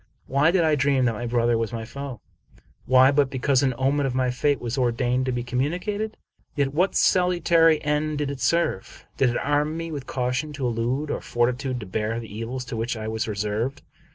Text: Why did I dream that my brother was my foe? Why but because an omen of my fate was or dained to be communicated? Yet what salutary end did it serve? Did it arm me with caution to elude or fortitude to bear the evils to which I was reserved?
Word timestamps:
Why 0.25 0.49
did 0.49 0.63
I 0.63 0.73
dream 0.73 1.05
that 1.05 1.13
my 1.13 1.27
brother 1.27 1.59
was 1.59 1.71
my 1.71 1.85
foe? 1.85 2.21
Why 2.87 3.11
but 3.11 3.29
because 3.29 3.61
an 3.61 3.75
omen 3.77 4.07
of 4.07 4.15
my 4.15 4.31
fate 4.31 4.59
was 4.59 4.75
or 4.75 4.91
dained 4.91 5.25
to 5.27 5.31
be 5.31 5.43
communicated? 5.43 6.17
Yet 6.55 6.73
what 6.73 6.95
salutary 6.95 7.79
end 7.83 8.17
did 8.17 8.31
it 8.31 8.39
serve? 8.41 9.05
Did 9.17 9.29
it 9.29 9.37
arm 9.37 9.77
me 9.77 9.91
with 9.91 10.07
caution 10.07 10.53
to 10.53 10.65
elude 10.65 11.11
or 11.11 11.21
fortitude 11.21 11.79
to 11.81 11.85
bear 11.85 12.19
the 12.19 12.35
evils 12.35 12.65
to 12.65 12.75
which 12.75 12.97
I 12.97 13.07
was 13.07 13.27
reserved? 13.27 13.83